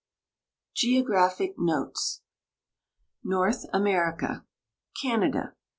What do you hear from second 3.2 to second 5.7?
NORTH AMERICA Canada.